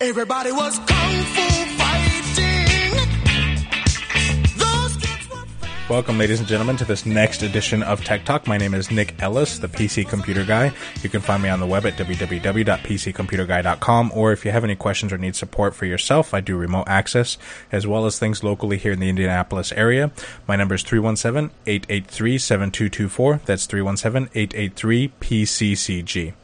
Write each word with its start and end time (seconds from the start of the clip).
Everybody 0.00 0.52
was 0.52 0.78
kung 0.78 0.86
fu 0.86 1.42
fighting. 1.76 2.94
Welcome, 5.90 6.18
ladies 6.18 6.38
and 6.38 6.46
gentlemen, 6.46 6.76
to 6.76 6.84
this 6.84 7.04
next 7.04 7.42
edition 7.42 7.82
of 7.82 8.04
Tech 8.04 8.24
Talk. 8.24 8.46
My 8.46 8.58
name 8.58 8.74
is 8.74 8.92
Nick 8.92 9.20
Ellis, 9.20 9.58
the 9.58 9.66
PC 9.66 10.08
Computer 10.08 10.44
Guy. 10.44 10.70
You 11.02 11.08
can 11.08 11.20
find 11.20 11.42
me 11.42 11.48
on 11.48 11.58
the 11.58 11.66
web 11.66 11.84
at 11.84 11.94
www.pccomputerguy.com, 11.94 14.12
or 14.14 14.30
if 14.30 14.44
you 14.44 14.52
have 14.52 14.62
any 14.62 14.76
questions 14.76 15.12
or 15.12 15.18
need 15.18 15.34
support 15.34 15.74
for 15.74 15.86
yourself, 15.86 16.32
I 16.32 16.42
do 16.42 16.56
remote 16.56 16.86
access, 16.86 17.36
as 17.72 17.84
well 17.84 18.06
as 18.06 18.20
things 18.20 18.44
locally 18.44 18.76
here 18.76 18.92
in 18.92 19.00
the 19.00 19.08
Indianapolis 19.08 19.72
area. 19.72 20.12
My 20.46 20.54
number 20.54 20.76
is 20.76 20.84
317-883-7224. 20.84 23.44
That's 23.46 23.66
317-883-PCCG. 23.66 26.34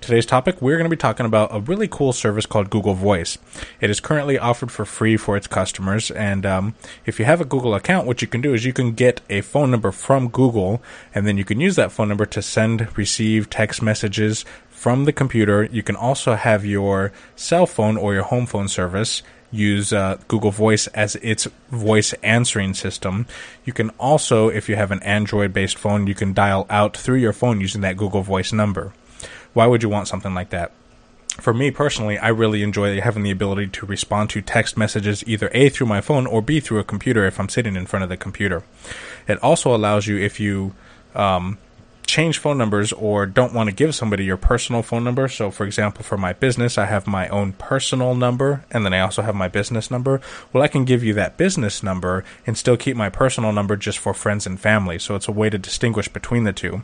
Today's 0.00 0.26
topic, 0.26 0.62
we're 0.62 0.76
going 0.76 0.88
to 0.88 0.96
be 0.96 0.96
talking 0.96 1.26
about 1.26 1.54
a 1.54 1.60
really 1.60 1.88
cool 1.88 2.12
service 2.12 2.46
called 2.46 2.70
Google 2.70 2.94
Voice. 2.94 3.36
It 3.80 3.90
is 3.90 4.00
currently 4.00 4.38
offered 4.38 4.70
for 4.70 4.84
free 4.84 5.16
for 5.16 5.36
its 5.36 5.46
customers, 5.46 6.10
and 6.12 6.46
um, 6.46 6.74
if 7.04 7.18
you 7.18 7.24
have 7.24 7.40
a 7.40 7.44
Google 7.44 7.74
account, 7.74 8.06
what 8.06 8.22
you 8.22 8.28
can 8.28 8.40
do 8.40 8.54
is 8.54 8.64
you 8.64 8.72
can 8.72 8.92
get 8.92 9.20
a 9.28 9.40
phone 9.40 9.70
number 9.70 9.90
from 9.90 10.28
Google, 10.28 10.80
and 11.14 11.26
then 11.26 11.36
you 11.36 11.44
can 11.44 11.60
use 11.60 11.76
that 11.76 11.92
phone 11.92 12.08
number 12.08 12.24
to 12.26 12.40
send, 12.40 12.96
receive 12.96 13.50
text 13.50 13.82
messages 13.82 14.44
from 14.70 15.04
the 15.04 15.12
computer. 15.12 15.64
You 15.64 15.82
can 15.82 15.96
also 15.96 16.36
have 16.36 16.64
your 16.64 17.12
cell 17.36 17.66
phone 17.66 17.96
or 17.96 18.14
your 18.14 18.22
home 18.22 18.46
phone 18.46 18.68
service 18.68 19.22
use 19.50 19.92
uh, 19.92 20.18
Google 20.28 20.52
Voice 20.52 20.86
as 20.88 21.16
its 21.16 21.48
voice 21.70 22.12
answering 22.22 22.72
system. 22.72 23.26
You 23.64 23.72
can 23.72 23.90
also, 23.98 24.48
if 24.48 24.68
you 24.68 24.76
have 24.76 24.92
an 24.92 25.02
Android 25.02 25.52
based 25.52 25.76
phone, 25.76 26.06
you 26.06 26.14
can 26.14 26.32
dial 26.32 26.66
out 26.70 26.96
through 26.96 27.16
your 27.16 27.32
phone 27.32 27.60
using 27.60 27.80
that 27.82 27.96
Google 27.96 28.22
Voice 28.22 28.52
number. 28.52 28.92
Why 29.52 29.66
would 29.66 29.82
you 29.82 29.88
want 29.88 30.08
something 30.08 30.34
like 30.34 30.50
that? 30.50 30.72
For 31.40 31.54
me 31.54 31.70
personally, 31.70 32.18
I 32.18 32.28
really 32.28 32.62
enjoy 32.62 33.00
having 33.00 33.22
the 33.22 33.30
ability 33.30 33.68
to 33.68 33.86
respond 33.86 34.30
to 34.30 34.42
text 34.42 34.76
messages 34.76 35.22
either 35.26 35.50
A 35.54 35.68
through 35.68 35.86
my 35.86 36.00
phone 36.00 36.26
or 36.26 36.42
B 36.42 36.58
through 36.58 36.80
a 36.80 36.84
computer 36.84 37.26
if 37.26 37.38
I'm 37.38 37.48
sitting 37.48 37.76
in 37.76 37.86
front 37.86 38.02
of 38.02 38.08
the 38.08 38.16
computer. 38.16 38.64
It 39.28 39.40
also 39.42 39.74
allows 39.74 40.08
you, 40.08 40.18
if 40.18 40.40
you 40.40 40.74
um, 41.14 41.58
change 42.08 42.38
phone 42.38 42.58
numbers 42.58 42.92
or 42.92 43.26
don't 43.26 43.52
want 43.52 43.68
to 43.68 43.74
give 43.74 43.94
somebody 43.94 44.24
your 44.24 44.36
personal 44.36 44.82
phone 44.82 45.04
number. 45.04 45.28
So, 45.28 45.52
for 45.52 45.64
example, 45.64 46.02
for 46.02 46.16
my 46.16 46.32
business, 46.32 46.76
I 46.78 46.86
have 46.86 47.06
my 47.06 47.28
own 47.28 47.52
personal 47.52 48.14
number 48.14 48.64
and 48.70 48.84
then 48.84 48.94
I 48.94 49.00
also 49.00 49.22
have 49.22 49.36
my 49.36 49.46
business 49.46 49.90
number. 49.90 50.20
Well, 50.52 50.64
I 50.64 50.68
can 50.68 50.84
give 50.84 51.04
you 51.04 51.14
that 51.14 51.36
business 51.36 51.82
number 51.82 52.24
and 52.46 52.58
still 52.58 52.76
keep 52.76 52.96
my 52.96 53.10
personal 53.10 53.52
number 53.52 53.76
just 53.76 53.98
for 53.98 54.14
friends 54.14 54.46
and 54.46 54.58
family. 54.58 54.98
So, 54.98 55.14
it's 55.14 55.28
a 55.28 55.32
way 55.32 55.50
to 55.50 55.58
distinguish 55.58 56.08
between 56.08 56.44
the 56.44 56.52
two. 56.52 56.82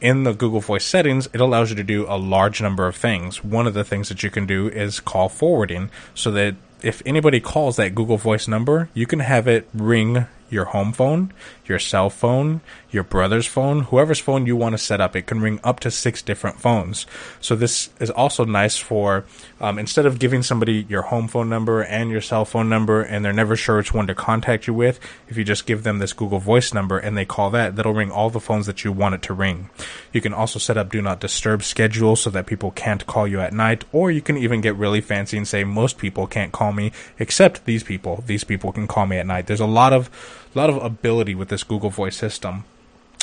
In 0.00 0.24
the 0.24 0.34
Google 0.34 0.60
Voice 0.60 0.84
settings, 0.84 1.26
it 1.32 1.40
allows 1.40 1.70
you 1.70 1.76
to 1.76 1.82
do 1.82 2.06
a 2.08 2.18
large 2.18 2.60
number 2.60 2.86
of 2.86 2.96
things. 2.96 3.42
One 3.42 3.66
of 3.66 3.74
the 3.74 3.84
things 3.84 4.08
that 4.10 4.22
you 4.22 4.30
can 4.30 4.46
do 4.46 4.68
is 4.68 5.00
call 5.00 5.28
forwarding 5.28 5.90
so 6.14 6.30
that 6.32 6.54
if 6.82 7.02
anybody 7.06 7.40
calls 7.40 7.76
that 7.76 7.94
Google 7.94 8.18
Voice 8.18 8.46
number, 8.46 8.90
you 8.92 9.06
can 9.06 9.20
have 9.20 9.48
it 9.48 9.66
ring 9.72 10.26
your 10.48 10.66
home 10.66 10.92
phone, 10.92 11.32
your 11.66 11.78
cell 11.78 12.10
phone, 12.10 12.60
your 12.90 13.02
brother's 13.02 13.46
phone, 13.46 13.80
whoever's 13.82 14.18
phone 14.18 14.46
you 14.46 14.56
want 14.56 14.72
to 14.72 14.78
set 14.78 15.00
up. 15.00 15.16
It 15.16 15.26
can 15.26 15.40
ring 15.40 15.60
up 15.64 15.80
to 15.80 15.90
six 15.90 16.22
different 16.22 16.60
phones. 16.60 17.06
So 17.40 17.56
this 17.56 17.90
is 18.00 18.10
also 18.10 18.44
nice 18.44 18.78
for 18.78 19.24
um, 19.60 19.78
instead 19.78 20.06
of 20.06 20.18
giving 20.18 20.42
somebody 20.42 20.86
your 20.88 21.02
home 21.02 21.28
phone 21.28 21.48
number 21.48 21.82
and 21.82 22.10
your 22.10 22.20
cell 22.20 22.44
phone 22.44 22.68
number, 22.68 23.02
and 23.02 23.24
they're 23.24 23.32
never 23.32 23.56
sure 23.56 23.76
which 23.76 23.92
one 23.92 24.06
to 24.06 24.14
contact 24.14 24.66
you 24.66 24.74
with. 24.74 25.00
If 25.28 25.36
you 25.36 25.44
just 25.44 25.66
give 25.66 25.82
them 25.82 25.98
this 25.98 26.12
Google 26.12 26.38
Voice 26.38 26.72
number 26.72 26.98
and 26.98 27.16
they 27.16 27.24
call 27.24 27.50
that, 27.50 27.76
that'll 27.76 27.94
ring 27.94 28.10
all 28.10 28.30
the 28.30 28.40
phones 28.40 28.66
that 28.66 28.84
you 28.84 28.92
want 28.92 29.14
it 29.14 29.22
to 29.22 29.34
ring. 29.34 29.70
You 30.12 30.20
can 30.20 30.32
also 30.32 30.58
set 30.58 30.76
up 30.76 30.90
Do 30.90 31.02
Not 31.02 31.20
Disturb 31.20 31.62
schedule 31.62 32.16
so 32.16 32.30
that 32.30 32.46
people 32.46 32.70
can't 32.70 33.06
call 33.06 33.26
you 33.26 33.40
at 33.40 33.52
night, 33.52 33.84
or 33.92 34.10
you 34.10 34.22
can 34.22 34.36
even 34.36 34.60
get 34.60 34.76
really 34.76 35.00
fancy 35.00 35.36
and 35.36 35.46
say 35.46 35.64
most 35.64 35.98
people 35.98 36.26
can't 36.26 36.52
call 36.52 36.72
me 36.72 36.92
except 37.18 37.64
these 37.64 37.82
people. 37.82 38.22
These 38.26 38.44
people 38.44 38.72
can 38.72 38.86
call 38.86 39.06
me 39.06 39.18
at 39.18 39.26
night. 39.26 39.46
There's 39.46 39.60
a 39.60 39.66
lot 39.66 39.92
of 39.92 40.10
lot 40.54 40.70
of 40.70 40.82
ability 40.82 41.34
with 41.34 41.48
this 41.48 41.64
Google 41.64 41.90
Voice 41.90 42.16
system. 42.16 42.64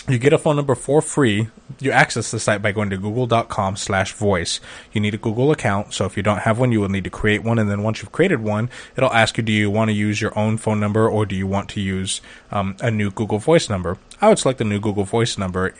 You 0.09 0.17
get 0.17 0.33
a 0.33 0.37
phone 0.37 0.57
number 0.57 0.75
for 0.75 1.01
free. 1.01 1.47
You 1.79 1.91
access 1.91 2.29
the 2.29 2.39
site 2.39 2.61
by 2.61 2.73
going 2.73 2.89
to 2.89 2.97
google.com 2.97 3.77
slash 3.77 4.11
voice. 4.11 4.59
You 4.91 4.99
need 4.99 5.13
a 5.13 5.17
Google 5.17 5.49
account, 5.49 5.93
so 5.93 6.05
if 6.05 6.17
you 6.17 6.23
don't 6.23 6.39
have 6.39 6.59
one, 6.59 6.73
you 6.73 6.81
will 6.81 6.89
need 6.89 7.05
to 7.05 7.09
create 7.09 7.41
one, 7.41 7.57
and 7.57 7.69
then 7.69 7.83
once 7.83 8.01
you've 8.01 8.11
created 8.11 8.41
one, 8.41 8.69
it'll 8.97 9.13
ask 9.13 9.37
you, 9.37 9.43
do 9.43 9.53
you 9.53 9.71
want 9.71 9.89
to 9.89 9.93
use 9.93 10.21
your 10.21 10.37
own 10.37 10.57
phone 10.57 10.81
number 10.81 11.09
or 11.09 11.25
do 11.25 11.35
you 11.35 11.47
want 11.47 11.69
to 11.69 11.79
use 11.79 12.19
um, 12.51 12.75
a 12.81 12.91
new 12.91 13.11
Google 13.11 13.39
Voice 13.39 13.69
number? 13.69 13.97
I 14.21 14.29
would 14.29 14.39
select 14.39 14.59
the 14.59 14.65
new 14.65 14.79
Google 14.79 15.05
Voice 15.05 15.37
number, 15.37 15.73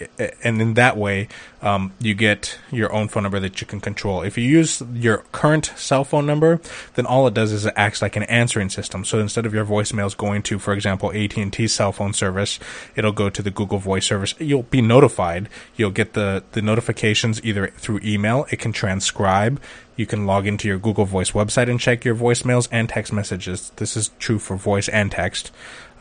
and 0.44 0.62
in 0.62 0.74
that 0.76 0.98
way, 0.98 1.28
um, 1.62 1.94
you 2.00 2.14
get 2.14 2.60
your 2.72 2.92
own 2.94 3.08
phone 3.10 3.24
number 3.24 3.40
that 3.40 3.62
you 3.62 3.68
can 3.68 3.80
control. 3.80 4.22
If 4.22 4.38
you 4.38 4.46
use 4.46 4.82
your 4.94 5.20
current 5.32 5.72
cell 5.76 6.04
phone 6.04 6.26
number, 6.26 6.60
then 6.96 7.06
all 7.06 7.28
it 7.28 7.34
does 7.34 7.52
is 7.52 7.66
it 7.66 7.74
acts 7.76 8.02
like 8.02 8.16
an 8.16 8.24
answering 8.24 8.70
system. 8.70 9.06
So 9.06 9.20
instead 9.20 9.46
of 9.46 9.54
your 9.54 9.66
voicemails 9.66 10.16
going 10.16 10.44
to, 10.44 10.60
for 10.60 10.74
example, 10.74 11.12
AT&T 11.14 11.68
cell 11.68 11.92
phone 11.92 12.14
service, 12.14 12.60
it'll 12.96 13.12
go 13.12 13.30
to 13.30 13.42
the 13.42 13.52
Google 13.52 13.80
Voice 13.80 14.12
service. 14.14 14.36
You'll 14.40 14.64
be 14.64 14.82
notified. 14.82 15.50
You'll 15.76 15.92
get 15.92 16.14
the, 16.14 16.44
the 16.52 16.62
notifications 16.62 17.44
either 17.44 17.68
through 17.68 18.02
email. 18.04 18.46
It 18.52 18.60
can 18.60 18.72
transcribe. 18.72 19.60
You 19.96 20.06
can 20.06 20.26
log 20.26 20.46
into 20.46 20.68
your 20.68 20.78
Google 20.78 21.06
Voice 21.06 21.32
website 21.32 21.70
and 21.70 21.80
check 21.80 22.06
your 22.06 22.16
voicemails 22.16 22.68
and 22.72 22.90
text 22.90 23.12
messages. 23.12 23.72
This 23.78 23.98
is 23.98 24.12
true 24.20 24.40
for 24.40 24.56
voice 24.56 24.88
and 24.90 25.12
text. 25.12 25.52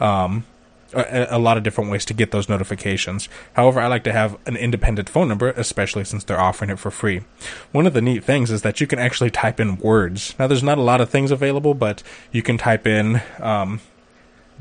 Um, 0.00 0.44
a, 0.94 1.38
lot 1.38 1.56
of 1.56 1.62
different 1.62 1.90
ways 1.90 2.04
to 2.04 2.12
get 2.12 2.32
those 2.32 2.50
notifications. 2.50 3.30
However, 3.54 3.80
I 3.80 3.86
like 3.86 4.04
to 4.04 4.12
have 4.12 4.36
an 4.44 4.56
independent 4.56 5.08
phone 5.08 5.26
number, 5.26 5.48
especially 5.52 6.04
since 6.04 6.22
they're 6.22 6.38
offering 6.38 6.68
it 6.68 6.78
for 6.78 6.90
free. 6.90 7.22
One 7.72 7.86
of 7.86 7.94
the 7.94 8.02
neat 8.02 8.24
things 8.24 8.50
is 8.50 8.60
that 8.60 8.78
you 8.78 8.86
can 8.86 8.98
actually 8.98 9.30
type 9.30 9.58
in 9.58 9.78
words. 9.78 10.34
Now, 10.38 10.48
there's 10.48 10.62
not 10.62 10.76
a 10.76 10.82
lot 10.82 11.00
of 11.00 11.08
things 11.08 11.30
available, 11.30 11.72
but 11.72 12.02
you 12.30 12.42
can 12.42 12.58
type 12.58 12.86
in 12.86 13.22
um, 13.40 13.80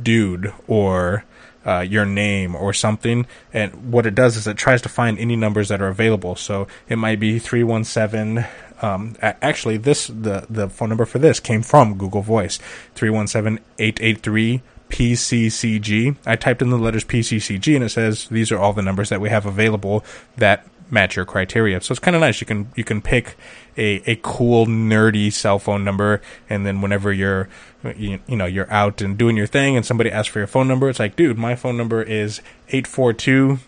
dude 0.02 0.54
or 0.68 1.26
uh, 1.66 1.80
your 1.80 2.06
name 2.06 2.56
or 2.56 2.74
something. 2.74 3.26
And 3.54 3.92
what 3.92 4.06
it 4.06 4.16
does 4.16 4.38
is 4.38 4.48
it 4.48 4.58
tries 4.58 4.82
to 4.84 4.90
find 4.90 5.18
any 5.20 5.36
numbers 5.36 5.70
that 5.70 5.82
are 5.82 5.88
available. 5.88 6.36
So 6.36 6.68
it 6.88 6.98
might 6.98 7.20
be 7.20 7.40
317. 7.40 8.46
Um, 8.82 9.16
actually, 9.22 9.78
this 9.78 10.08
the 10.08 10.48
the 10.50 10.68
phone 10.68 10.90
number 10.90 11.06
for 11.06 11.20
this 11.20 11.40
came 11.40 11.62
from 11.62 11.98
Google 11.98 12.24
Voice, 12.24 12.58
317-883 12.96 14.62
PCCG. 14.90 16.18
I 16.26 16.36
typed 16.36 16.62
in 16.62 16.70
the 16.70 16.78
letters 16.78 17.06
PCCG 17.06 17.76
and 17.76 17.86
it 17.86 17.90
says 17.90 18.28
these 18.28 18.52
are 18.52 18.60
all 18.60 18.74
the 18.74 18.82
numbers 18.82 19.10
that 19.10 19.22
we 19.22 19.30
have 19.30 19.46
available 19.46 20.04
that 20.38 20.68
match 20.92 21.16
your 21.16 21.26
criteria. 21.26 21.82
So 21.82 21.94
it's 21.94 22.00
kind 22.00 22.16
of 22.16 22.22
nice. 22.22 22.42
You 22.42 22.48
can 22.48 22.72
you 22.76 22.84
can 22.84 23.02
pick 23.02 23.36
a, 23.78 24.04
a 24.06 24.20
cool 24.22 24.68
nerdy 24.68 25.32
cell 25.34 25.58
phone 25.58 25.84
number, 25.84 26.22
and 26.50 26.66
then 26.66 26.82
whenever 26.82 27.12
you're 27.12 27.50
you, 27.98 28.20
you 28.28 28.36
know 28.36 28.46
you're 28.46 28.72
out 28.72 29.02
and 29.02 29.18
doing 29.18 29.38
your 29.38 29.48
thing, 29.48 29.76
and 29.76 29.86
somebody 29.86 30.12
asks 30.12 30.32
for 30.32 30.40
your 30.40 30.48
phone 30.48 30.68
number, 30.68 30.90
it's 30.90 31.00
like, 31.00 31.16
dude, 31.16 31.38
my 31.38 31.56
phone 31.56 31.78
number 31.78 32.04
is 32.04 32.42
eight 32.70 32.86
four 32.86 33.14
two. 33.14 33.60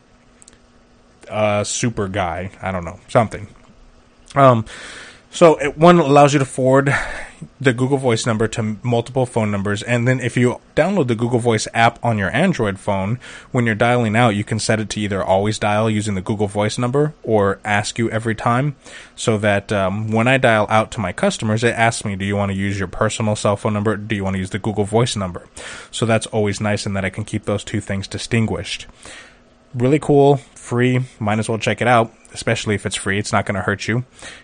Uh, 1.29 1.63
super 1.63 2.09
guy. 2.09 2.51
I 2.61 2.71
don't 2.71 2.83
know 2.83 2.99
something. 3.07 3.47
Um, 4.35 4.65
so 5.31 5.55
it, 5.55 5.77
one 5.77 5.97
allows 5.97 6.33
you 6.33 6.39
to 6.39 6.45
forward 6.45 6.93
the 7.59 7.73
Google 7.73 7.97
Voice 7.97 8.25
number 8.25 8.47
to 8.49 8.77
multiple 8.83 9.25
phone 9.25 9.51
numbers, 9.51 9.83
and 9.83 10.07
then 10.07 10.19
if 10.19 10.35
you 10.37 10.59
download 10.75 11.07
the 11.07 11.15
Google 11.15 11.39
Voice 11.39 11.67
app 11.73 12.03
on 12.03 12.17
your 12.17 12.33
Android 12.35 12.79
phone, 12.79 13.19
when 13.51 13.65
you're 13.65 13.75
dialing 13.75 14.15
out, 14.15 14.35
you 14.35 14.43
can 14.43 14.59
set 14.59 14.79
it 14.79 14.89
to 14.91 14.99
either 14.99 15.23
always 15.23 15.59
dial 15.59 15.89
using 15.89 16.15
the 16.15 16.21
Google 16.21 16.47
Voice 16.47 16.77
number 16.77 17.13
or 17.23 17.59
ask 17.63 17.97
you 17.97 18.09
every 18.09 18.35
time, 18.35 18.75
so 19.15 19.37
that 19.37 19.71
um, 19.71 20.11
when 20.11 20.27
I 20.27 20.37
dial 20.37 20.67
out 20.69 20.91
to 20.91 20.99
my 20.99 21.11
customers, 21.13 21.63
it 21.63 21.75
asks 21.75 22.05
me, 22.05 22.15
"Do 22.15 22.25
you 22.25 22.35
want 22.35 22.51
to 22.51 22.57
use 22.57 22.79
your 22.79 22.87
personal 22.87 23.35
cell 23.35 23.55
phone 23.55 23.73
number? 23.73 23.95
Do 23.95 24.15
you 24.15 24.23
want 24.23 24.35
to 24.35 24.39
use 24.39 24.51
the 24.51 24.59
Google 24.59 24.85
Voice 24.85 25.15
number?" 25.15 25.45
So 25.91 26.05
that's 26.05 26.27
always 26.27 26.61
nice, 26.61 26.85
in 26.85 26.93
that 26.93 27.05
I 27.05 27.09
can 27.09 27.25
keep 27.25 27.45
those 27.45 27.63
two 27.63 27.81
things 27.81 28.07
distinguished. 28.07 28.87
Really 29.73 29.99
cool, 29.99 30.37
free. 30.55 31.05
Might 31.19 31.39
as 31.39 31.49
well 31.49 31.57
check 31.57 31.81
it 31.81 31.87
out 31.87 32.13
especially 32.33 32.75
if 32.75 32.85
it's 32.85 32.95
free. 32.95 33.17
It's 33.19 33.31
not 33.31 33.45
going 33.45 33.55
to 33.55 33.61
hurt 33.61 33.87
you. 33.87 34.03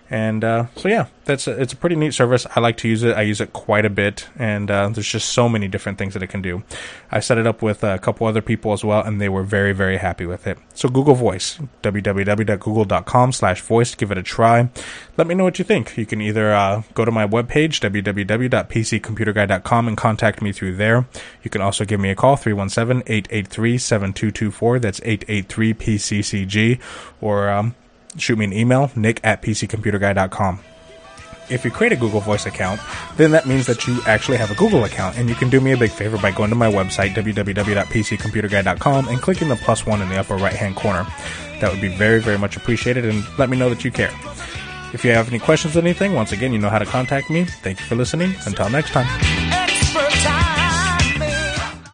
And 0.09 0.43
uh, 0.43 0.65
so 0.75 0.89
yeah, 0.89 1.05
that's 1.25 1.47
a, 1.47 1.61
it's 1.61 1.73
a 1.73 1.75
pretty 1.75 1.95
neat 1.95 2.15
service. 2.15 2.47
I 2.55 2.59
like 2.59 2.77
to 2.77 2.87
use 2.87 3.03
it. 3.03 3.15
I 3.15 3.21
use 3.21 3.39
it 3.41 3.53
quite 3.53 3.85
a 3.85 3.89
bit, 3.89 4.27
and 4.37 4.71
uh, 4.71 4.89
there's 4.89 5.07
just 5.07 5.29
so 5.29 5.47
many 5.47 5.67
different 5.67 5.99
things 5.99 6.15
that 6.15 6.23
it 6.23 6.27
can 6.27 6.41
do. 6.41 6.63
I 7.11 7.19
set 7.19 7.37
it 7.37 7.45
up 7.45 7.61
with 7.61 7.83
a 7.83 7.99
couple 7.99 8.25
other 8.25 8.41
people 8.41 8.73
as 8.73 8.83
well, 8.83 9.03
and 9.03 9.21
they 9.21 9.29
were 9.29 9.43
very 9.43 9.71
very 9.71 9.97
happy 9.97 10.25
with 10.25 10.47
it. 10.47 10.57
So 10.73 10.89
Google 10.89 11.13
Voice, 11.13 11.59
www.google.com/voice. 11.83 13.95
Give 13.95 14.11
it 14.11 14.17
a 14.17 14.23
try. 14.23 14.69
Let 15.17 15.27
me 15.27 15.35
know 15.35 15.43
what 15.43 15.59
you 15.59 15.65
think. 15.65 15.95
You 15.95 16.07
can 16.07 16.21
either 16.21 16.51
uh, 16.53 16.81
go 16.95 17.05
to 17.05 17.11
my 17.11 17.27
webpage 17.27 17.79
www.pccomputerguy.com 17.79 19.87
and 19.87 19.97
contact 19.97 20.41
me 20.41 20.51
through 20.51 20.75
there. 20.75 21.07
You 21.43 21.51
can 21.51 21.61
also 21.61 21.85
give 21.85 21.99
me 21.99 22.09
a 22.09 22.15
call 22.15 22.35
317-883-7224. 22.35 24.81
That's 24.81 24.99
883 25.03 25.73
PCCG, 25.73 26.79
or 27.21 27.49
um, 27.49 27.75
shoot 28.17 28.37
me 28.37 28.45
an 28.45 28.53
email, 28.53 28.91
nick 28.95 29.19
at 29.23 29.41
pccomputerguy.com. 29.41 30.59
If 31.49 31.65
you 31.65 31.71
create 31.71 31.91
a 31.93 31.95
Google 31.95 32.19
Voice 32.19 32.45
account, 32.45 32.79
then 33.17 33.31
that 33.31 33.47
means 33.47 33.65
that 33.65 33.87
you 33.87 33.99
actually 34.05 34.37
have 34.37 34.51
a 34.51 34.55
Google 34.55 34.83
account, 34.83 35.17
and 35.17 35.27
you 35.27 35.35
can 35.35 35.49
do 35.49 35.59
me 35.59 35.71
a 35.71 35.77
big 35.77 35.89
favor 35.89 36.17
by 36.19 36.31
going 36.31 36.51
to 36.51 36.55
my 36.55 36.71
website, 36.71 37.15
www.pccomputerguy.com, 37.15 39.07
and 39.07 39.19
clicking 39.19 39.49
the 39.49 39.55
plus 39.55 39.85
one 39.85 40.01
in 40.01 40.09
the 40.09 40.17
upper 40.17 40.35
right 40.35 40.53
hand 40.53 40.75
corner. 40.75 41.07
That 41.59 41.71
would 41.71 41.81
be 41.81 41.87
very, 41.87 42.21
very 42.21 42.37
much 42.37 42.55
appreciated, 42.55 43.05
and 43.05 43.23
let 43.39 43.49
me 43.49 43.57
know 43.57 43.69
that 43.69 43.83
you 43.83 43.91
care. 43.91 44.11
If 44.93 45.03
you 45.03 45.11
have 45.11 45.27
any 45.27 45.39
questions 45.39 45.75
or 45.75 45.79
anything, 45.79 46.13
once 46.13 46.31
again, 46.31 46.53
you 46.53 46.59
know 46.59 46.69
how 46.69 46.79
to 46.79 46.85
contact 46.85 47.29
me. 47.29 47.45
Thank 47.45 47.79
you 47.79 47.85
for 47.85 47.95
listening. 47.95 48.35
Until 48.45 48.69
next 48.69 48.91
time. 48.91 49.38